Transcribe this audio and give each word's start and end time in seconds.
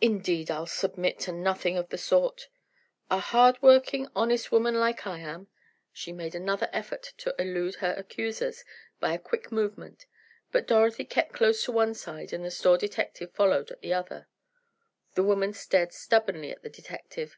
"Indeed, 0.00 0.50
I'll 0.50 0.64
submit 0.64 1.18
to 1.18 1.32
nothing 1.32 1.76
of 1.76 1.90
the 1.90 1.98
sort! 1.98 2.48
A 3.10 3.18
hard 3.18 3.60
working, 3.60 4.08
honest 4.16 4.50
woman 4.50 4.76
like 4.76 5.06
I 5.06 5.18
am!" 5.18 5.48
She 5.92 6.12
made 6.14 6.34
another 6.34 6.70
effort 6.72 7.12
to 7.18 7.34
elude 7.38 7.74
her 7.74 7.92
accusers 7.98 8.64
by 9.00 9.12
a 9.12 9.18
quick 9.18 9.52
movement, 9.52 10.06
but 10.50 10.66
Dorothy 10.66 11.04
kept 11.04 11.34
close 11.34 11.62
to 11.64 11.72
one 11.72 11.92
side 11.92 12.32
and 12.32 12.42
the 12.42 12.50
store 12.50 12.78
detective 12.78 13.30
followed 13.34 13.70
at 13.70 13.82
the 13.82 13.92
other. 13.92 14.28
The 15.12 15.24
woman 15.24 15.52
stared 15.52 15.92
stubbornly 15.92 16.50
at 16.50 16.62
the 16.62 16.70
detective. 16.70 17.36